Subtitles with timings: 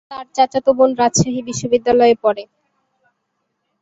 [0.11, 2.43] তার চাচাতো বোন রাজশাহী বিশ্বনিদ্যালয়ে পড়ে।